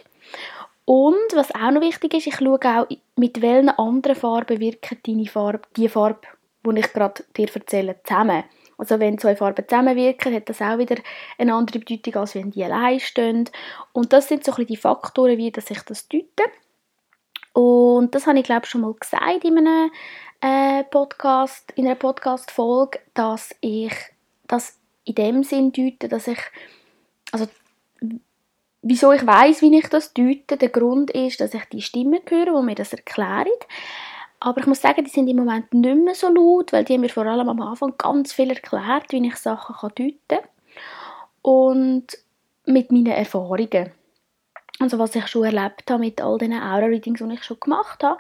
Und 0.91 1.35
was 1.35 1.55
auch 1.55 1.71
noch 1.71 1.83
wichtig 1.83 2.15
ist, 2.15 2.27
ich 2.27 2.35
schaue 2.35 2.59
auch, 2.65 2.89
mit 3.15 3.41
welchen 3.41 3.69
anderen 3.69 4.17
Farben 4.17 4.59
wirkt 4.59 5.07
deine 5.07 5.27
Farbe, 5.27 5.63
die 5.77 5.89
Farbe, 5.89 6.27
die 6.67 6.81
ich 6.81 6.93
gerade 6.93 7.23
dir 7.37 7.49
erzähle, 7.55 8.01
zusammen. 8.03 8.43
Also 8.77 8.99
wenn 8.99 9.17
zwei 9.17 9.37
Farben 9.37 9.69
zusammenwirken, 9.69 10.35
hat 10.35 10.49
das 10.49 10.61
auch 10.61 10.79
wieder 10.79 10.97
eine 11.39 11.55
andere 11.55 11.79
Bedeutung, 11.79 12.17
als 12.17 12.35
wenn 12.35 12.51
die 12.51 12.65
allein 12.65 12.99
stehen. 12.99 13.49
Und 13.93 14.13
das 14.13 14.27
sind 14.27 14.43
so 14.43 14.51
ein 14.51 14.57
bisschen 14.57 14.67
die 14.67 14.77
Faktoren, 14.79 15.39
wie 15.39 15.53
dass 15.53 15.71
ich 15.71 15.81
das 15.83 16.09
deute. 16.09 16.51
Und 17.53 18.13
das 18.17 18.27
habe 18.27 18.41
ich 18.41 18.45
glaube 18.45 18.67
schon 18.67 18.81
mal 18.81 18.95
gesagt 18.95 19.45
in 19.45 19.59
einem 19.59 19.93
äh, 20.41 20.83
Podcast, 20.83 21.71
in 21.77 21.87
einer 21.87 21.95
Podcast-Folge, 21.95 22.99
dass 23.15 23.55
ich 23.61 23.93
das 24.49 24.77
in 25.05 25.15
dem 25.15 25.45
Sinn 25.45 25.71
deute, 25.71 26.09
dass 26.09 26.27
ich, 26.27 26.41
also 27.31 27.47
wieso 28.83 29.13
ich 29.13 29.27
weiß, 29.27 29.63
wie 29.63 29.77
ich 29.77 29.89
das 29.89 30.13
deute, 30.13 30.57
der 30.57 30.69
Grund 30.69 31.11
ist, 31.11 31.41
dass 31.41 31.55
ich 31.55 31.65
die 31.67 31.83
Stimmen 31.83 32.21
höre, 32.29 32.59
die 32.59 32.65
mir 32.65 32.75
das 32.75 32.93
erklären. 32.93 33.47
Aber 34.41 34.61
ich 34.61 34.67
muss 34.67 34.81
sagen, 34.81 35.05
die 35.05 35.11
sind 35.11 35.29
im 35.29 35.37
Moment 35.37 35.73
nicht 35.75 35.97
mehr 35.97 36.15
so 36.15 36.29
laut, 36.29 36.73
weil 36.73 36.85
die 36.85 36.95
haben 36.95 37.03
mir 37.03 37.11
vor 37.11 37.27
allem 37.27 37.49
am 37.49 37.61
Anfang 37.61 37.95
ganz 37.99 38.33
viel 38.33 38.51
erklärt, 38.51 39.11
wie 39.11 39.27
ich 39.27 39.37
Sachen 39.37 39.77
deuten 39.95 40.17
kann. 40.29 40.39
Und 41.43 42.07
mit 42.65 42.91
meinen 42.91 43.07
Erfahrungen. 43.07 43.93
Also 44.79 44.99
was 44.99 45.15
ich 45.15 45.27
schon 45.27 45.45
erlebt 45.45 45.91
habe 45.91 46.01
mit 46.01 46.23
all 46.23 46.39
diesen 46.39 46.55
Aura-Readings, 46.55 47.21
die 47.21 47.35
ich 47.35 47.45
schon 47.45 47.61
gemacht 47.61 48.03
habe. 48.03 48.19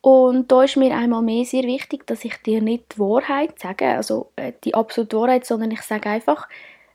Und 0.00 0.50
da 0.50 0.62
ist 0.62 0.78
mir 0.78 0.96
einmal 0.96 1.20
mehr 1.20 1.44
sehr 1.44 1.64
wichtig, 1.64 2.06
dass 2.06 2.24
ich 2.24 2.36
dir 2.38 2.62
nicht 2.62 2.94
die 2.94 3.00
Wahrheit 3.00 3.58
sage, 3.58 3.86
also 3.86 4.32
äh, 4.36 4.52
die 4.64 4.74
absolute 4.74 5.14
Wahrheit, 5.18 5.44
sondern 5.44 5.70
ich 5.72 5.82
sage 5.82 6.08
einfach 6.08 6.48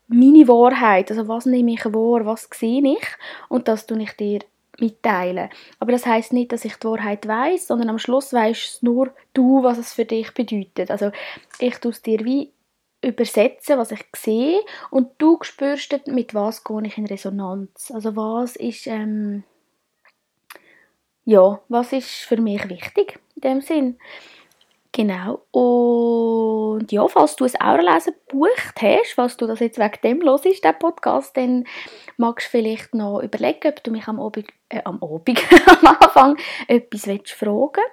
meine 0.07 0.47
Wahrheit, 0.47 1.09
also 1.11 1.27
was 1.27 1.45
nehme 1.45 1.73
ich 1.73 1.85
wahr, 1.85 2.25
was 2.25 2.49
sehe 2.53 2.81
ich 2.93 3.07
und 3.49 3.67
das 3.67 3.85
tue 3.85 4.01
ich 4.01 4.11
dir 4.13 4.39
mitteilen. 4.79 5.49
Aber 5.79 5.91
das 5.91 6.05
heißt 6.05 6.33
nicht, 6.33 6.51
dass 6.51 6.65
ich 6.65 6.75
die 6.75 6.87
Wahrheit 6.87 7.27
weiß, 7.27 7.67
sondern 7.67 7.89
am 7.89 7.99
Schluss 7.99 8.33
weißt 8.33 8.83
nur 8.83 9.11
du, 9.33 9.63
was 9.63 9.77
es 9.77 9.93
für 9.93 10.05
dich 10.05 10.33
bedeutet. 10.33 10.91
Also 10.91 11.11
ich 11.59 11.77
tue 11.77 11.91
es 11.91 12.01
dir 12.01 12.23
wie 12.25 12.51
übersetzen, 13.01 13.77
was 13.77 13.91
ich 13.91 14.03
sehe 14.15 14.59
und 14.91 15.09
du 15.17 15.37
spürst, 15.41 16.07
mit 16.07 16.33
was 16.33 16.63
gehe 16.63 16.85
ich 16.85 16.97
in 16.97 17.05
Resonanz. 17.05 17.91
Also 17.91 18.15
was 18.15 18.55
ist 18.55 18.87
ähm, 18.87 19.43
ja, 21.23 21.59
was 21.69 21.91
ist 21.91 22.09
für 22.09 22.37
mich 22.37 22.69
wichtig 22.69 23.19
in 23.35 23.41
dem 23.41 23.61
Sinn. 23.61 23.97
Genau. 24.95 25.45
Und 25.51 26.89
ja, 26.93 27.05
falls 27.09 27.35
du 27.35 27.43
ein 27.43 27.59
Auralesen 27.59 28.13
gebucht 28.29 28.81
hast, 28.81 29.11
falls 29.13 29.35
du 29.35 29.45
das 29.45 29.59
jetzt 29.59 29.77
wegen 29.77 29.99
dem 30.05 30.23
hörst, 30.23 30.63
den 30.63 30.79
Podcast, 30.79 31.35
dann 31.35 31.65
magst 32.15 32.47
du 32.47 32.51
vielleicht 32.51 32.95
noch 32.95 33.19
überlegen, 33.19 33.67
ob 33.67 33.83
du 33.83 33.91
mich 33.91 34.07
am 34.07 34.21
Abend, 34.21 34.47
äh, 34.69 34.79
am 34.85 35.03
Abend, 35.03 35.37
am 35.81 35.97
Anfang 35.99 36.37
etwas 36.69 37.07
willst 37.07 37.33
fragen 37.33 37.83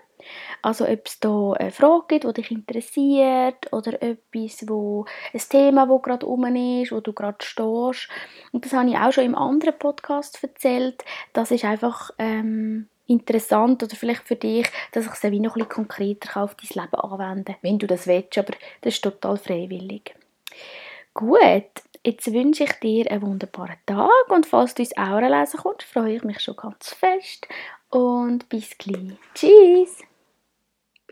also 0.62 0.86
ob 0.86 1.06
es 1.06 1.18
da 1.18 1.52
eine 1.54 1.72
Frage 1.72 2.04
gibt, 2.08 2.24
die 2.24 2.32
dich 2.34 2.50
interessiert 2.52 3.72
oder 3.72 4.00
etwas, 4.00 4.68
wo 4.68 5.04
ein 5.32 5.40
Thema, 5.40 5.86
das 5.86 6.02
gerade 6.02 6.26
um 6.26 6.44
ist, 6.44 6.92
wo 6.92 7.00
du 7.00 7.12
gerade 7.12 7.44
stehst. 7.44 8.08
Und 8.52 8.64
das 8.64 8.72
habe 8.72 8.88
ich 8.88 8.96
auch 8.96 9.12
schon 9.12 9.24
im 9.24 9.34
anderen 9.34 9.76
Podcast 9.76 10.38
erzählt. 10.40 11.04
Das 11.32 11.50
ist 11.50 11.64
einfach 11.64 12.12
ähm, 12.18 12.88
interessant 13.06 13.82
oder 13.82 13.96
vielleicht 13.96 14.26
für 14.26 14.36
dich, 14.36 14.66
dass 14.92 15.06
ich 15.06 15.12
es 15.12 15.22
wie 15.22 15.40
noch 15.40 15.56
ein 15.56 15.64
bisschen 15.64 15.68
konkreter 15.68 16.42
auf 16.42 16.54
dein 16.54 16.84
Leben 16.84 17.00
anwenden 17.00 17.44
kann, 17.44 17.56
wenn 17.62 17.78
du 17.78 17.86
das 17.86 18.06
willst, 18.06 18.38
aber 18.38 18.54
das 18.80 18.94
ist 18.94 19.02
total 19.02 19.36
freiwillig. 19.36 20.14
Gut, 21.14 21.70
jetzt 22.04 22.32
wünsche 22.32 22.64
ich 22.64 22.72
dir 22.74 23.10
einen 23.10 23.22
wunderbaren 23.22 23.76
Tag 23.86 24.30
und 24.30 24.46
falls 24.46 24.74
du 24.74 24.82
ins 24.82 24.96
Aura 24.96 25.40
lesen 25.40 25.60
kommst, 25.60 25.82
freue 25.82 26.16
ich 26.16 26.24
mich 26.24 26.40
schon 26.40 26.56
ganz 26.56 26.94
fest 26.94 27.46
und 27.90 28.48
bis 28.48 28.76
gleich. 28.78 29.18
Tschüss! 29.34 30.02